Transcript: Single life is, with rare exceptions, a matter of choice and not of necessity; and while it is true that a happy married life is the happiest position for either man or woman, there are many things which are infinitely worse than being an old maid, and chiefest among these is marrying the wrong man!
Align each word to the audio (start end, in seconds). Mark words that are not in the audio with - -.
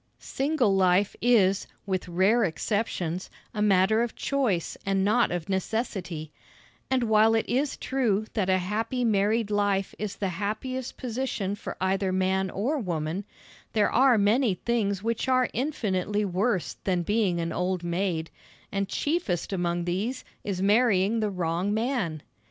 Single 0.17 0.75
life 0.75 1.15
is, 1.21 1.67
with 1.85 2.07
rare 2.07 2.43
exceptions, 2.43 3.29
a 3.53 3.61
matter 3.61 4.01
of 4.01 4.15
choice 4.15 4.75
and 4.83 5.05
not 5.05 5.29
of 5.29 5.47
necessity; 5.47 6.31
and 6.89 7.03
while 7.03 7.35
it 7.35 7.47
is 7.47 7.77
true 7.77 8.25
that 8.33 8.49
a 8.49 8.57
happy 8.57 9.05
married 9.05 9.51
life 9.51 9.93
is 9.99 10.15
the 10.15 10.29
happiest 10.29 10.97
position 10.97 11.53
for 11.53 11.77
either 11.79 12.11
man 12.11 12.49
or 12.49 12.79
woman, 12.79 13.25
there 13.73 13.91
are 13.91 14.17
many 14.17 14.55
things 14.55 15.03
which 15.03 15.27
are 15.27 15.49
infinitely 15.53 16.25
worse 16.25 16.77
than 16.83 17.03
being 17.03 17.39
an 17.39 17.51
old 17.53 17.83
maid, 17.83 18.31
and 18.71 18.89
chiefest 18.89 19.53
among 19.53 19.85
these 19.85 20.25
is 20.43 20.63
marrying 20.63 21.19
the 21.19 21.29
wrong 21.29 21.75
man! 21.75 22.23